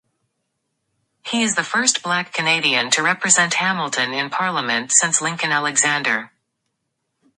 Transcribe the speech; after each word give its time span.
He 1.23 1.43
is 1.43 1.53
the 1.53 1.63
first 1.63 2.01
Black 2.01 2.33
Canadian 2.33 2.89
to 2.89 3.03
represent 3.03 3.53
Hamilton 3.53 4.13
in 4.13 4.31
parliament 4.31 4.91
since 4.91 5.21
Lincoln 5.21 5.51
Alexander. 5.51 6.31